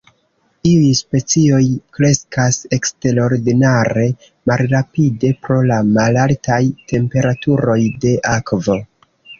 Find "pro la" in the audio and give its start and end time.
5.45-5.81